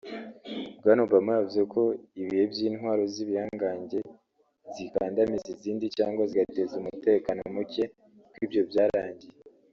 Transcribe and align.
bwana 0.79 1.01
Obama 1.07 1.31
yavuze 1.33 1.61
ko 1.73 1.81
ibihe 2.19 2.43
by’ 2.51 2.59
intwaro 2.67 3.03
z’ 3.13 3.15
ibihangange 3.23 3.99
zikandamiza 4.73 5.47
izindi 5.55 5.85
cyangwa 5.97 6.21
zigateza 6.29 6.73
umutekano 6.81 7.41
muke 7.55 7.83
ko 8.31 8.37
ibyo 8.45 8.61
byarangiye 8.69 9.35